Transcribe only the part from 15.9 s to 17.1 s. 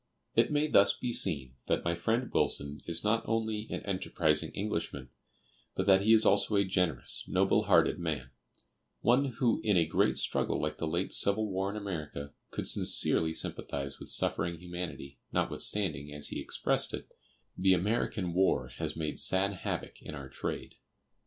as he expressed it,